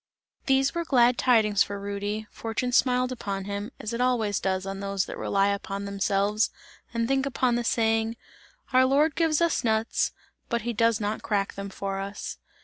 [0.47, 4.79] These were glad tidings for Rudy, fortune smiled upon him, as it always does on
[4.79, 6.49] those that rely upon themselves
[6.91, 8.17] and think upon the saying:
[8.73, 10.11] "Our Lord gives us nuts,
[10.49, 12.39] but he does not crack them for us!"